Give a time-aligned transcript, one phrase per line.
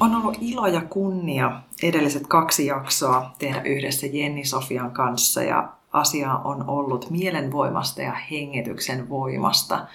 [0.00, 6.34] On ollut ilo ja kunnia edelliset kaksi jaksoa tehdä yhdessä Jenni Sofian kanssa ja asia
[6.34, 9.86] on ollut mielenvoimasta ja hengityksen voimasta.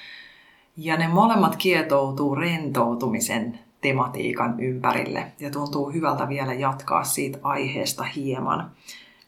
[0.77, 8.71] Ja ne molemmat kietoutuu rentoutumisen tematiikan ympärille ja tuntuu hyvältä vielä jatkaa siitä aiheesta hieman.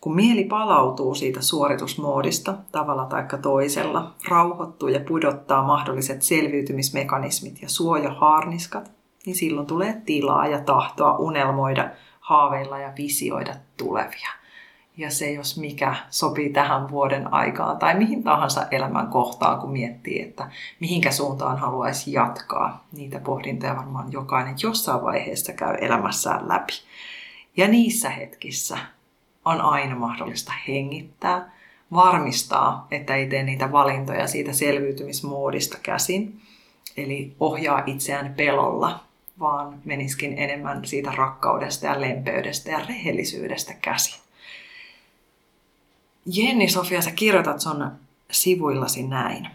[0.02, 8.92] Kun mieli palautuu siitä suoritusmoodista tavalla tai toisella, rauhoittuu ja pudottaa mahdolliset selviytymismekanismit ja suojaharniskat,
[9.26, 14.30] niin silloin tulee tilaa ja tahtoa unelmoida, haaveilla ja visioida tulevia.
[14.98, 20.22] Ja se, jos mikä, sopii tähän vuoden aikaan tai mihin tahansa elämän kohtaan, kun miettii,
[20.22, 22.86] että mihinkä suuntaan haluaisi jatkaa.
[22.92, 26.74] Niitä pohdintoja varmaan jokainen jossain vaiheessa käy elämässään läpi.
[27.58, 28.78] Ja niissä hetkissä
[29.46, 31.52] on aina mahdollista hengittää,
[31.94, 36.42] varmistaa, että ei tee niitä valintoja siitä selviytymismoodista käsin,
[36.98, 39.00] eli ohjaa itseään pelolla,
[39.40, 44.22] vaan meniskin enemmän siitä rakkaudesta ja lempeydestä ja rehellisyydestä käsin.
[46.26, 47.92] Jenni Sofia, sä kirjoitat sun
[48.32, 49.48] sivuillasi näin.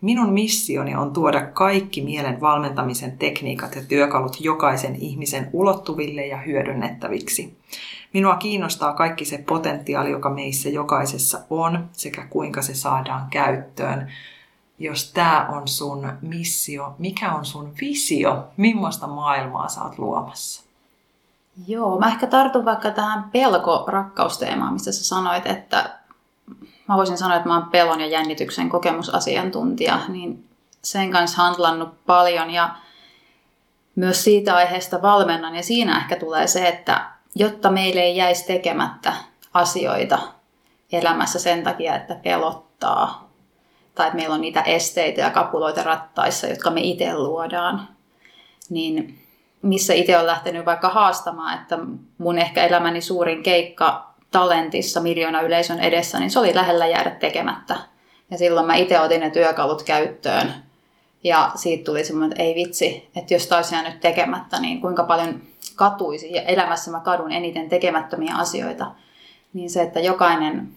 [0.00, 7.56] Minun missioni on tuoda kaikki mielen valmentamisen tekniikat ja työkalut jokaisen ihmisen ulottuville ja hyödynnettäviksi.
[8.14, 14.12] Minua kiinnostaa kaikki se potentiaali, joka meissä jokaisessa on, sekä kuinka se saadaan käyttöön.
[14.80, 18.44] Jos tämä on sun missio, mikä on sun visio?
[18.56, 20.62] Millaista maailmaa sä oot luomassa?
[21.66, 26.00] Joo, mä ehkä tartun vaikka tähän pelko-rakkausteemaan, mistä sä sanoit, että
[26.88, 30.48] mä voisin sanoa, että mä oon pelon ja jännityksen kokemusasiantuntija, niin
[30.82, 32.74] sen kanssa handlannut paljon ja
[33.96, 35.56] myös siitä aiheesta valmennan.
[35.56, 39.12] Ja siinä ehkä tulee se, että jotta meille ei jäisi tekemättä
[39.54, 40.18] asioita
[40.92, 43.29] elämässä sen takia, että pelottaa,
[44.00, 47.88] tai että meillä on niitä esteitä ja kapuloita rattaissa, jotka me itse luodaan,
[48.70, 49.18] niin
[49.62, 51.78] missä itse on lähtenyt vaikka haastamaan, että
[52.18, 57.76] mun ehkä elämäni suurin keikka talentissa miljoona yleisön edessä, niin se oli lähellä jäädä tekemättä.
[58.30, 60.54] Ja silloin mä itse otin ne työkalut käyttöön.
[61.24, 65.42] Ja siitä tuli semmoinen, että ei vitsi, että jos taisi jäänyt tekemättä, niin kuinka paljon
[65.76, 66.32] katuisi.
[66.32, 68.86] Ja elämässä mä kadun eniten tekemättömiä asioita.
[69.52, 70.68] Niin se, että jokainen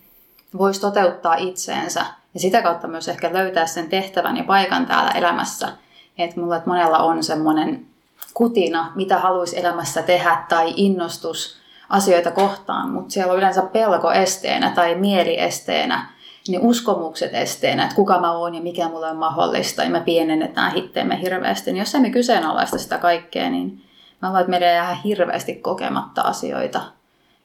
[0.58, 5.70] voisi toteuttaa itseensä ja sitä kautta myös ehkä löytää sen tehtävän ja paikan täällä elämässä.
[6.18, 7.86] Että mulla että monella on semmoinen
[8.34, 11.58] kutina, mitä haluaisi elämässä tehdä tai innostus
[11.90, 16.10] asioita kohtaan, mutta siellä on yleensä pelko esteenä tai mieli esteenä,
[16.48, 20.74] niin uskomukset esteenä, että kuka mä oon ja mikä mulle on mahdollista, ja me pienennetään
[20.74, 21.72] hitteemme hirveästi.
[21.72, 23.82] Niin jos emme kyseenalaista sitä kaikkea, niin
[24.22, 26.82] mä luulen, että meidän jää hirveästi kokematta asioita.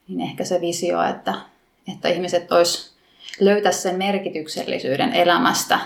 [0.07, 1.33] Niin ehkä se visio, että,
[1.93, 2.88] että ihmiset vois
[3.45, 5.79] löytää sen merkityksellisyyden elämästä.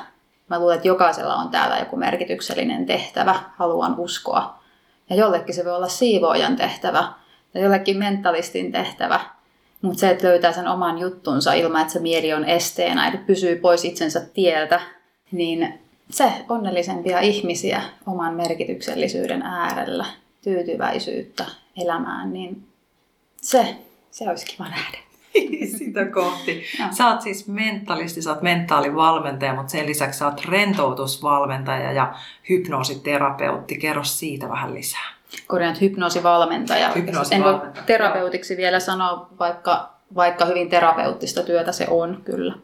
[0.49, 4.63] Mä luulen, että jokaisella on täällä joku merkityksellinen tehtävä, haluan uskoa.
[5.09, 7.13] Ja jollekin se voi olla siivoojan tehtävä,
[7.53, 9.19] ja jollekin mentalistin tehtävä.
[9.81, 13.55] Mutta se, että löytää sen oman juttunsa ilman, että se mieli on esteenä, eli pysyy
[13.55, 14.81] pois itsensä tieltä,
[15.31, 20.05] niin se onnellisempia ihmisiä oman merkityksellisyyden äärellä,
[20.43, 21.45] tyytyväisyyttä
[21.83, 22.67] elämään, niin
[23.41, 23.75] se,
[24.11, 24.97] se olisi kiva nähdä.
[25.93, 26.63] Sitä kohti.
[26.91, 32.13] Sä oot siis mentalisti, sä oot mentaalivalmentaja, mutta sen lisäksi sä oot rentoutusvalmentaja ja
[32.49, 33.77] hypnoositerapeutti.
[33.77, 35.13] Kerro siitä vähän lisää
[35.47, 36.91] korjaan hypnoosivalmentaja.
[36.91, 37.71] hypnoosivalmentaja.
[37.73, 42.55] En voi terapeutiksi vielä sanoa, vaikka, vaikka hyvin terapeuttista työtä se on kyllä.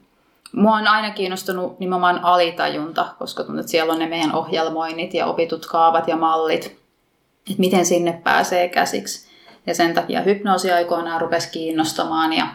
[0.54, 5.26] Mua on aina kiinnostunut nimenomaan alitajunta, koska tuntuu, että siellä on ne meidän ohjelmoinnit ja
[5.26, 9.30] opitut kaavat ja mallit, että miten sinne pääsee käsiksi.
[9.66, 12.48] Ja sen takia hypnoosi aikoinaan rupesi kiinnostamaan ja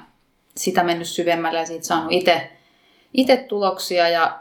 [0.56, 2.52] sitä mennyt syvemmälle ja siitä saanut itse,
[3.12, 4.40] itse tuloksia ja,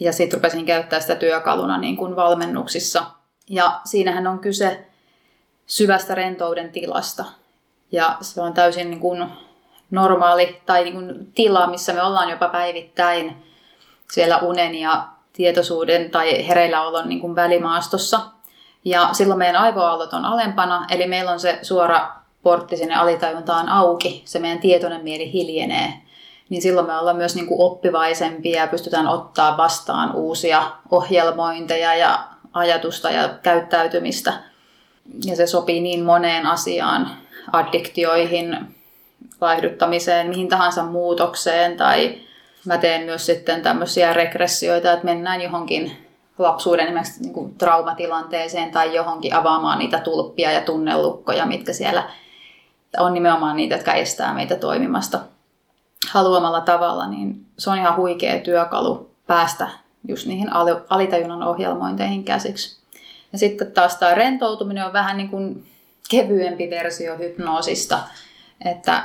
[0.00, 3.04] ja sitten rupesin käyttää sitä työkaluna niin kuin valmennuksissa.
[3.48, 4.86] Ja siinähän on kyse
[5.66, 7.24] syvästä rentouden tilasta.
[7.92, 9.28] Ja se on täysin niin kuin
[9.90, 13.44] normaali tai niin kuin tila, missä me ollaan jopa päivittäin
[14.12, 18.20] siellä unen ja tietoisuuden tai hereilläolon niin kuin välimaastossa.
[18.84, 24.22] Ja silloin meidän aivoaallot on alempana, eli meillä on se suora portti sinne alitajuntaan auki,
[24.24, 25.92] se meidän tietoinen mieli hiljenee.
[26.48, 32.24] Niin silloin me ollaan myös niin kuin oppivaisempia ja pystytään ottaa vastaan uusia ohjelmointeja ja
[32.52, 34.32] ajatusta ja käyttäytymistä–
[35.24, 37.10] ja se sopii niin moneen asiaan,
[37.52, 38.56] addiktioihin,
[39.40, 42.18] vaihduttamiseen, mihin tahansa muutokseen tai
[42.66, 45.92] mä teen myös sitten tämmöisiä regressioita, että mennään johonkin
[46.38, 52.10] lapsuuden niin kuin traumatilanteeseen tai johonkin avaamaan niitä tulppia ja tunnelukkoja, mitkä siellä
[52.98, 55.20] on nimenomaan niitä, jotka estää meitä toimimasta
[56.10, 59.68] haluamalla tavalla, niin se on ihan huikea työkalu päästä
[60.08, 60.52] just niihin
[60.88, 62.84] alitajunnan ohjelmointeihin käsiksi.
[63.32, 65.66] Ja sitten taas tämä rentoutuminen on vähän niin kuin
[66.10, 67.98] kevyempi versio hypnoosista,
[68.64, 69.04] että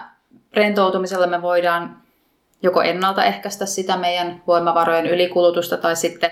[0.53, 1.97] rentoutumisella me voidaan
[2.63, 6.31] joko ennaltaehkäistä sitä meidän voimavarojen ylikulutusta tai sitten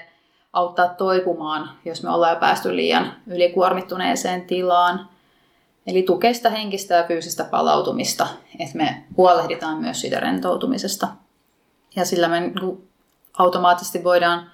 [0.54, 5.10] auttaa toipumaan, jos me ollaan jo päästy liian ylikuormittuneeseen tilaan.
[5.88, 8.28] Eli tukea sitä henkistä ja fyysistä palautumista,
[8.60, 11.08] että me huolehditaan myös siitä rentoutumisesta.
[11.96, 12.90] Ja sillä me niin
[13.38, 14.52] automaattisesti voidaan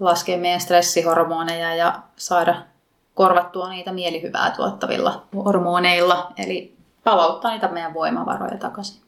[0.00, 2.62] laskea meidän stressihormoneja ja saada
[3.14, 9.07] korvattua niitä mielihyvää tuottavilla hormoneilla, eli palauttaa niitä meidän voimavaroja takaisin.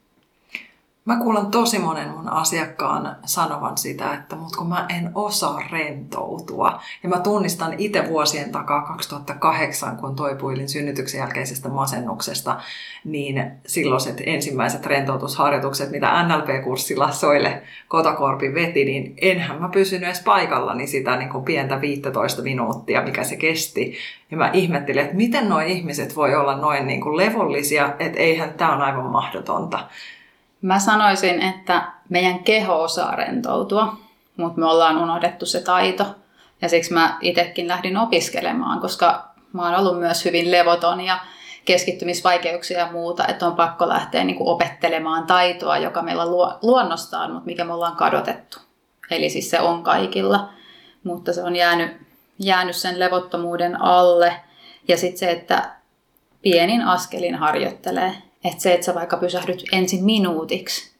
[1.04, 6.80] Mä kuulen tosi monen mun asiakkaan sanovan sitä, että mut kun mä en osaa rentoutua.
[7.02, 12.60] Ja mä tunnistan itse vuosien takaa 2008, kun toipuilin synnytyksen jälkeisestä masennuksesta,
[13.04, 20.86] niin silloiset ensimmäiset rentoutusharjoitukset, mitä NLP-kurssilla Soille Kotakorpi veti, niin enhän mä pysynyt edes paikallani
[20.86, 23.96] sitä niin kuin pientä 15 minuuttia, mikä se kesti.
[24.30, 28.54] Ja mä ihmettelin, että miten nuo ihmiset voi olla noin niin kuin levollisia, että eihän
[28.54, 29.88] tämä on aivan mahdotonta.
[30.62, 33.96] Mä sanoisin, että meidän keho osaa rentoutua,
[34.36, 36.06] mutta me ollaan unohdettu se taito.
[36.62, 41.18] Ja siksi mä itsekin lähdin opiskelemaan, koska mä oon ollut myös hyvin levoton ja
[41.64, 47.46] keskittymisvaikeuksia ja muuta, että on pakko lähteä niin opettelemaan taitoa, joka meillä on luonnostaan, mutta
[47.46, 48.58] mikä me ollaan kadotettu.
[49.10, 50.48] Eli siis se on kaikilla,
[51.04, 51.96] mutta se on jäänyt,
[52.38, 54.36] jäänyt sen levottomuuden alle.
[54.88, 55.70] Ja sitten se, että
[56.42, 58.29] pienin askelin harjoittelee.
[58.44, 60.92] Että se, että sä vaikka pysähdyt ensin minuutiksi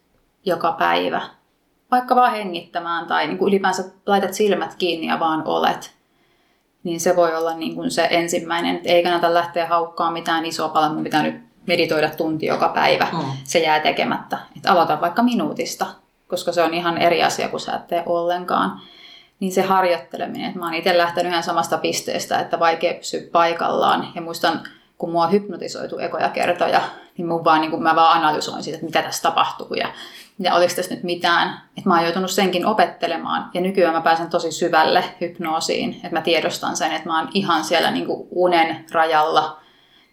[0.45, 1.21] joka päivä,
[1.91, 5.91] vaikka vaan hengittämään tai niin kuin ylipäänsä laitat silmät kiinni ja vaan olet,
[6.83, 10.69] niin se voi olla niin kuin se ensimmäinen, että ei kannata lähteä haukkaan mitään isoa
[10.69, 13.19] paljon, mun pitää nyt meditoida tunti joka päivä, mm.
[13.43, 14.37] se jää tekemättä.
[14.57, 15.85] Että aloita vaikka minuutista,
[16.27, 18.81] koska se on ihan eri asia, kun sä et tee ollenkaan.
[19.39, 24.07] Niin se harjoitteleminen, että mä oon itse lähtenyt ihan samasta pisteestä, että vaikea pysyä paikallaan.
[24.15, 24.61] Ja muistan,
[25.01, 26.81] kun mua hypnotisoitu ekoja kertoja,
[27.17, 29.93] niin mun vaan, niin kuin mä vaan analysoin siitä, että mitä tässä tapahtuu ja,
[30.39, 31.61] ja oliko tässä nyt mitään.
[31.77, 36.21] Että mä oon joutunut senkin opettelemaan ja nykyään mä pääsen tosi syvälle hypnoosiin, että mä
[36.21, 39.59] tiedostan sen, että mä oon ihan siellä niin unen rajalla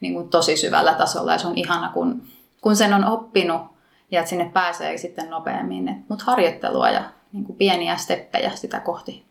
[0.01, 2.23] niin tosi syvällä tasolla ja se on ihana, kun,
[2.61, 3.63] kun sen on oppinut
[4.11, 6.05] ja että sinne pääsee sitten nopeammin.
[6.09, 7.03] Mutta harjoittelua ja
[7.33, 9.28] niin pieniä steppejä sitä kohti.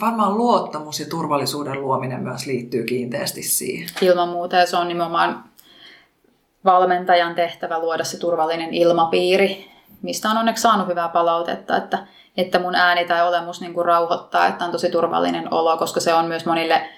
[0.00, 3.88] Varmaan luottamus ja turvallisuuden luominen myös liittyy kiinteästi siihen.
[4.00, 5.44] Ilman muuta ja se on nimenomaan
[6.64, 9.70] valmentajan tehtävä luoda se turvallinen ilmapiiri,
[10.02, 12.06] mistä on onneksi saanut hyvää palautetta, että,
[12.36, 16.14] että mun ääni tai olemus niin kuin rauhoittaa, että on tosi turvallinen olo, koska se
[16.14, 16.88] on myös monille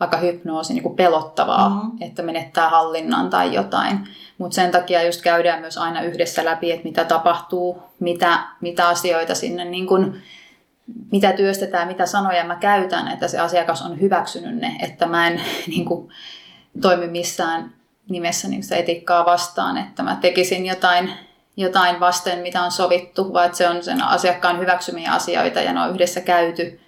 [0.00, 1.98] vaikka hypnoosi niin kuin pelottavaa, mm-hmm.
[2.00, 4.08] että menettää hallinnan tai jotain.
[4.38, 9.34] Mutta sen takia just käydään myös aina yhdessä läpi, että mitä tapahtuu, mitä, mitä asioita
[9.34, 10.22] sinne, niin kuin,
[11.12, 15.40] mitä työstetään, mitä sanoja mä käytän, että se asiakas on hyväksynyt ne, että mä en
[15.66, 16.08] niin kuin,
[16.80, 17.72] toimi missään
[18.08, 21.12] nimessä niin sitä etiikkaa vastaan, että mä tekisin jotain,
[21.56, 25.80] jotain vasten, mitä on sovittu, vaan että se on sen asiakkaan hyväksymiä asioita ja ne
[25.80, 26.80] on yhdessä käyty.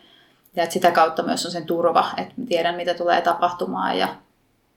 [0.57, 4.09] Ja että sitä kautta myös on sen turva, että tiedän, mitä tulee tapahtumaan ja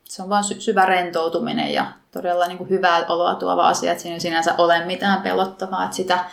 [0.04, 4.14] se on vain syvä rentoutuminen ja todella niin kuin hyvää oloa tuova asia, että siinä
[4.14, 6.24] ei sinänsä ole mitään pelottavaa, että sitä,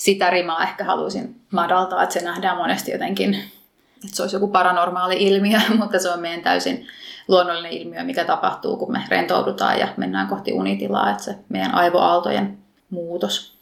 [0.00, 3.34] sitä rimaa ehkä haluaisin madaltaa, että se nähdään monesti jotenkin,
[4.04, 6.86] että se olisi joku paranormaali ilmiö, mutta se on meidän täysin
[7.28, 12.58] luonnollinen ilmiö, mikä tapahtuu, kun me rentoudutaan ja mennään kohti unitilaa, että se meidän aivoaaltojen
[12.90, 13.58] muutos.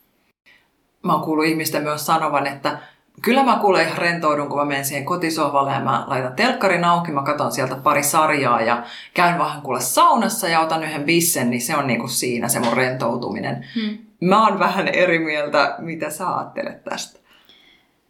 [1.02, 2.78] Mä oon kuullut ihmisten myös sanovan, että
[3.23, 7.12] kyllä mä kuulen ihan rentoudun, kun mä menen siihen kotisohvalle ja mä laitan telkkarin auki,
[7.12, 8.83] mä katson sieltä pari sarjaa ja
[9.14, 12.76] käyn vähän kuule saunassa ja otan yhden bissen, niin se on niinku siinä se mun
[12.76, 13.66] rentoutuminen.
[13.75, 14.08] Hmm.
[14.20, 17.18] Mä oon vähän eri mieltä, mitä sä ajattelet tästä.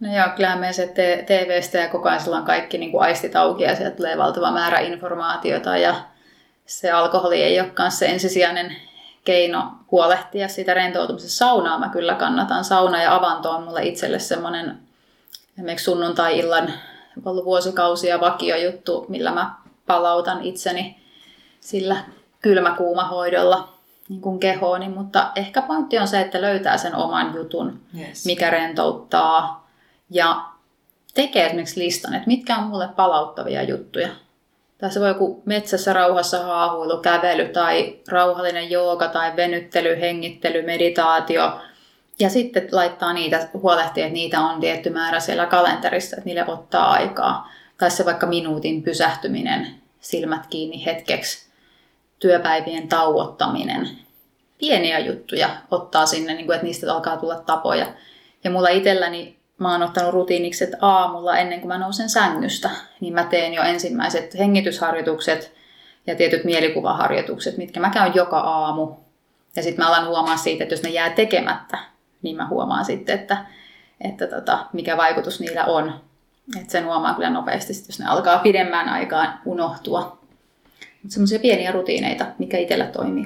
[0.01, 0.95] No joo, kyllä me se
[1.27, 4.79] TVstä ja koko ajan on kaikki niin kuin aistit auki ja sieltä tulee valtava määrä
[4.79, 5.95] informaatiota ja
[6.67, 8.77] se alkoholi ei olekaan se ensisijainen
[9.25, 11.37] keino huolehtia siitä rentoutumisesta.
[11.37, 12.65] Saunaa mä kyllä kannatan.
[12.65, 14.79] Sauna ja avanto on mulle itselle semmoinen
[15.53, 16.73] esimerkiksi sunnuntai-illan
[17.25, 18.19] ollut vuosikausia
[18.65, 19.55] juttu, millä mä
[19.87, 21.03] palautan itseni
[21.61, 21.97] sillä
[22.41, 23.78] kylmäkuumahoidolla
[24.09, 28.27] niin kuin kehooni, mutta ehkä pointti on se, että löytää sen oman jutun, yes.
[28.27, 29.69] mikä rentouttaa
[30.11, 30.45] ja
[31.15, 34.09] tekee esimerkiksi listan, että mitkä on mulle palauttavia juttuja.
[34.79, 41.61] Tai se voi joku metsässä rauhassa haahuilu, kävely tai rauhallinen jooga tai venyttely, hengittely, meditaatio.
[42.19, 46.91] Ja sitten laittaa niitä, huolehtia, että niitä on tietty määrä siellä kalenterissa, että niille ottaa
[46.91, 47.51] aikaa.
[47.79, 51.48] Tai se vaikka minuutin pysähtyminen, silmät kiinni hetkeksi,
[52.19, 53.89] työpäivien tauottaminen.
[54.59, 57.87] Pieniä juttuja ottaa sinne, niin kuin, että niistä alkaa tulla tapoja.
[58.45, 62.71] Ja mulla itselläni mä oon ottanut rutiiniksi, että aamulla ennen kuin mä nousen sängystä,
[63.01, 65.53] niin mä teen jo ensimmäiset hengitysharjoitukset
[66.07, 68.97] ja tietyt mielikuvaharjoitukset, mitkä mä käyn joka aamu.
[69.57, 71.79] Ja sitten mä alan huomaa siitä, että jos ne jää tekemättä,
[72.23, 73.37] niin mä huomaan sitten, että,
[74.01, 76.01] että tota, mikä vaikutus niillä on.
[76.61, 80.18] Että sen huomaa kyllä nopeasti, jos ne alkaa pidemmän aikaan unohtua.
[81.07, 83.25] Semmoisia pieniä rutiineita, mikä itsellä toimii.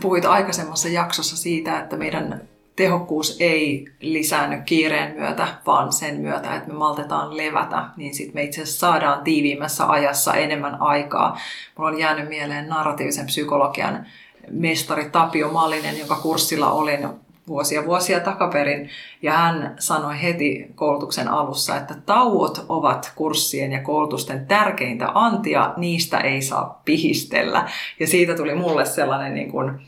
[0.00, 6.68] puhuit aikaisemmassa jaksossa siitä, että meidän tehokkuus ei lisäänny kiireen myötä, vaan sen myötä, että
[6.68, 11.38] me maltetaan levätä, niin sitten me itse asiassa saadaan tiiviimmässä ajassa enemmän aikaa.
[11.78, 14.06] Mulla on jäänyt mieleen narratiivisen psykologian
[14.50, 17.08] mestari Tapio Malinen, jonka kurssilla olin
[17.48, 18.90] vuosia vuosia takaperin.
[19.22, 26.18] Ja hän sanoi heti koulutuksen alussa, että tauot ovat kurssien ja koulutusten tärkeintä antia, niistä
[26.20, 27.68] ei saa pihistellä.
[28.00, 29.80] Ja siitä tuli mulle sellainen niin kuin,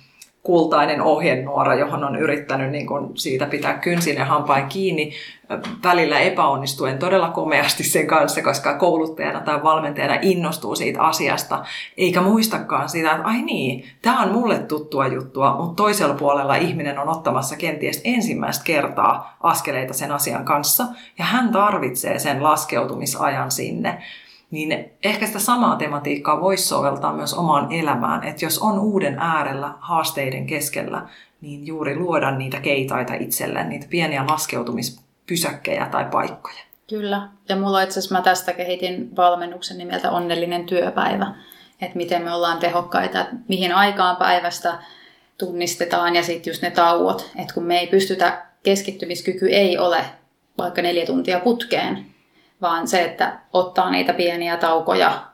[0.42, 5.12] kultainen ohjenuora, johon on yrittänyt niin kuin siitä pitää kynsin ja hampain kiinni,
[5.84, 11.64] välillä epäonnistuen todella komeasti sen kanssa, koska kouluttajana tai valmentajana innostuu siitä asiasta,
[11.96, 16.98] eikä muistakaan sitä, että ai niin, tämä on mulle tuttua juttua, mutta toisella puolella ihminen
[16.98, 20.86] on ottamassa kenties ensimmäistä kertaa askeleita sen asian kanssa,
[21.18, 24.02] ja hän tarvitsee sen laskeutumisajan sinne
[24.52, 28.24] niin ehkä sitä samaa tematiikkaa voisi soveltaa myös omaan elämään.
[28.24, 31.08] Että jos on uuden äärellä haasteiden keskellä,
[31.40, 36.62] niin juuri luoda niitä keitaita itselleen, niitä pieniä laskeutumispysäkkejä tai paikkoja.
[36.88, 37.28] Kyllä.
[37.48, 41.34] Ja mulla itse asiassa mä tästä kehitin valmennuksen nimeltä Onnellinen työpäivä.
[41.80, 44.78] Että miten me ollaan tehokkaita, että mihin aikaan päivästä
[45.38, 47.30] tunnistetaan ja sitten just ne tauot.
[47.36, 50.04] Että kun me ei pystytä, keskittymiskyky ei ole
[50.58, 52.11] vaikka neljä tuntia putkeen,
[52.62, 55.32] vaan se, että ottaa niitä pieniä taukoja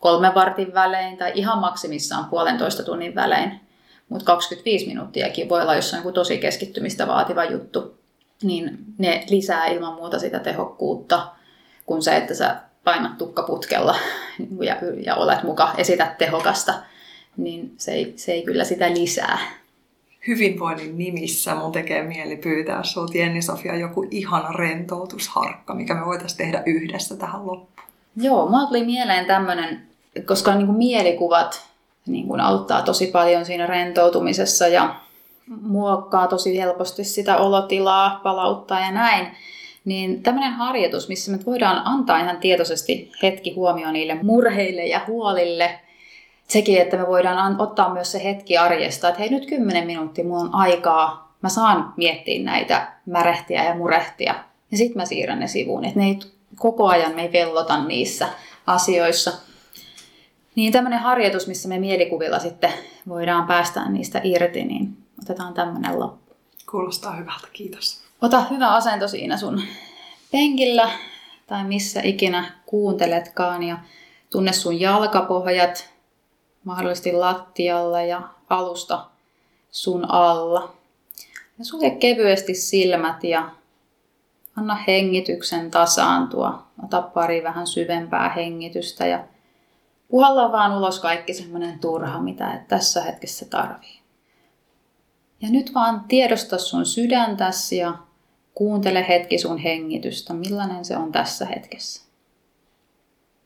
[0.00, 3.60] kolmen vartin välein tai ihan maksimissaan puolentoista tunnin välein,
[4.08, 7.98] mutta 25 minuuttiakin voi olla jossain tosi keskittymistä vaativa juttu,
[8.42, 11.28] niin ne lisää ilman muuta sitä tehokkuutta
[11.86, 13.96] kuin se, että sä painat tukkaputkella
[14.68, 16.74] ja, ja olet muka, esität tehokasta,
[17.36, 19.38] niin se ei, se ei kyllä sitä lisää
[20.26, 26.62] hyvinvoinnin nimissä mun tekee mieli pyytää sulta Jenni-Sofia joku ihana rentoutusharkka, mikä me voitaisiin tehdä
[26.66, 27.88] yhdessä tähän loppuun.
[28.16, 29.82] Joo, mulla tuli mieleen tämmöinen,
[30.26, 31.66] koska niin kuin mielikuvat
[32.06, 34.94] niin kuin auttaa tosi paljon siinä rentoutumisessa ja
[35.62, 39.26] muokkaa tosi helposti sitä olotilaa, palauttaa ja näin.
[39.84, 45.70] Niin tämmöinen harjoitus, missä me voidaan antaa ihan tietoisesti hetki huomioon niille murheille ja huolille–
[46.46, 50.40] sekin, että me voidaan ottaa myös se hetki arjesta, että hei nyt 10 minuuttia mulla
[50.40, 54.34] on aikaa, mä saan miettiä näitä märehtiä ja murehtia.
[54.70, 56.18] Ja sitten mä siirrän ne sivuun, että ne ei
[56.56, 58.28] koko ajan me ei vellota niissä
[58.66, 59.32] asioissa.
[60.54, 62.72] Niin tämmöinen harjoitus, missä me mielikuvilla sitten
[63.08, 66.34] voidaan päästä niistä irti, niin otetaan tämmöinen loppu.
[66.70, 68.00] Kuulostaa hyvältä, kiitos.
[68.22, 69.62] Ota hyvä asento siinä sun
[70.32, 70.90] penkillä
[71.46, 73.78] tai missä ikinä kuunteletkaan ja
[74.30, 75.90] tunne sun jalkapohjat,
[76.66, 79.06] mahdollisesti lattialla ja alusta
[79.70, 80.74] sun alla.
[81.58, 83.50] Ja sulje kevyesti silmät ja
[84.56, 86.66] anna hengityksen tasaantua.
[86.84, 89.24] Ota pari vähän syvempää hengitystä ja
[90.08, 94.00] puhalla vaan ulos kaikki semmoinen turha, mitä et tässä hetkessä tarvii.
[95.40, 97.94] Ja nyt vaan tiedosta sun sydäntäsi ja
[98.54, 102.05] kuuntele hetki sun hengitystä, millainen se on tässä hetkessä.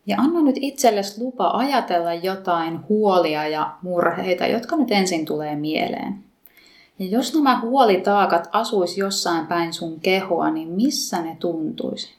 [0.07, 6.25] Ja anna nyt itsellesi lupa ajatella jotain huolia ja murheita, jotka nyt ensin tulee mieleen.
[6.99, 12.14] Ja jos nämä huolitaakat asuis jossain päin sun kehoa, niin missä ne tuntuisi?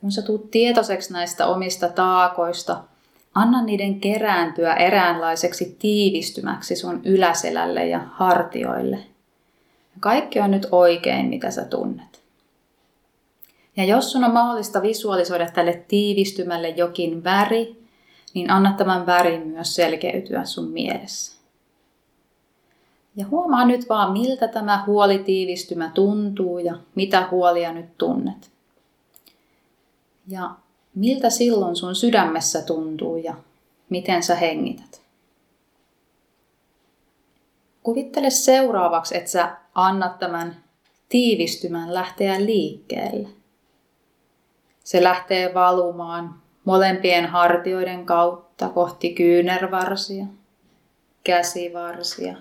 [0.00, 2.84] Kun sä tuut tietoiseksi näistä omista taakoista,
[3.34, 8.98] anna niiden kerääntyä eräänlaiseksi tiivistymäksi sun yläselälle ja hartioille.
[10.00, 12.22] Kaikki on nyt oikein, mitä sä tunnet.
[13.80, 17.84] Ja jos sun on mahdollista visualisoida tälle tiivistymälle jokin väri,
[18.34, 21.40] niin anna tämän värin myös selkeytyä sun mielessä.
[23.16, 28.50] Ja huomaa nyt vaan, miltä tämä huolitiivistymä tuntuu ja mitä huolia nyt tunnet.
[30.28, 30.50] Ja
[30.94, 33.34] miltä silloin sun sydämessä tuntuu ja
[33.90, 35.02] miten sä hengität.
[37.82, 40.64] Kuvittele seuraavaksi, että sä annat tämän
[41.08, 43.39] tiivistymän lähteä liikkeelle.
[44.90, 50.26] Se lähtee valumaan molempien hartioiden kautta kohti kyynärvarsia,
[51.24, 52.36] käsivarsia,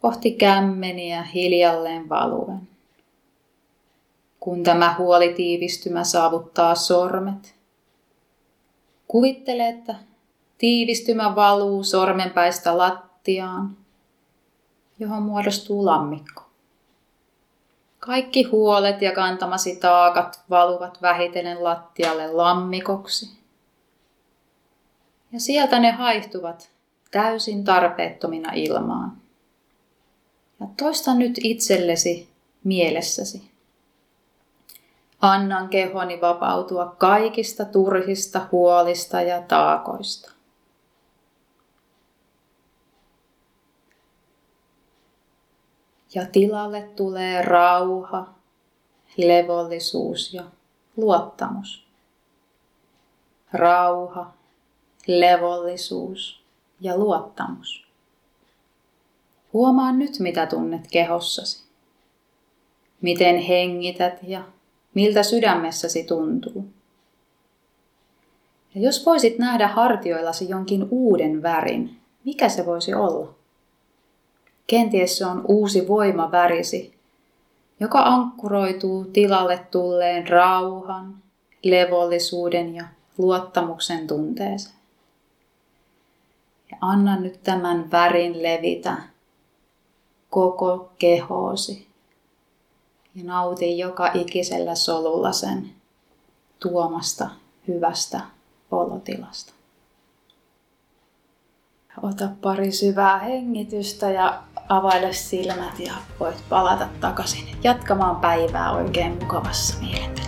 [0.00, 2.68] kohti kämmeniä hiljalleen valuen.
[4.40, 7.54] Kun tämä huolitiivistymä saavuttaa sormet,
[9.08, 9.94] kuvittele, että
[10.58, 13.76] tiivistymä valuu sormenpäistä lattiaan,
[14.98, 16.41] johon muodostuu lammikko.
[18.06, 23.38] Kaikki huolet ja kantamasi taakat valuvat vähitellen lattialle lammikoksi.
[25.32, 26.70] Ja sieltä ne haihtuvat
[27.10, 29.16] täysin tarpeettomina ilmaan.
[30.60, 32.28] Ja toista nyt itsellesi
[32.64, 33.50] mielessäsi.
[35.20, 40.31] Annan kehoni vapautua kaikista turhista huolista ja taakoista.
[46.14, 48.34] Ja tilalle tulee rauha,
[49.16, 50.44] levollisuus ja
[50.96, 51.86] luottamus.
[53.52, 54.32] Rauha,
[55.06, 56.42] levollisuus
[56.80, 57.86] ja luottamus.
[59.52, 61.62] Huomaa nyt, mitä tunnet kehossasi.
[63.00, 64.44] Miten hengität ja
[64.94, 66.66] miltä sydämessäsi tuntuu.
[68.74, 73.41] Ja jos voisit nähdä hartioillasi jonkin uuden värin, mikä se voisi olla?
[74.66, 76.94] Kenties se on uusi voimavärisi,
[77.80, 81.14] joka ankkuroituu tilalle tulleen rauhan,
[81.62, 82.84] levollisuuden ja
[83.18, 84.74] luottamuksen tunteeseen.
[86.70, 88.96] Ja anna nyt tämän värin levitä
[90.30, 91.86] koko kehoosi
[93.14, 95.70] ja nauti joka ikisellä solulla sen
[96.60, 97.30] tuomasta
[97.68, 98.20] hyvästä
[98.70, 99.52] olotilasta.
[102.02, 104.42] Ota pari syvää hengitystä ja
[104.76, 110.21] availe silmät ja voit palata takaisin jatkamaan päivää oikein mukavassa mielessä.